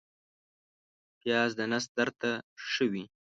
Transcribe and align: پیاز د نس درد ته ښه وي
پیاز 1.19 1.51
د 1.59 1.61
نس 1.71 1.85
درد 1.97 2.13
ته 2.21 2.31
ښه 2.69 2.85
وي 2.91 3.03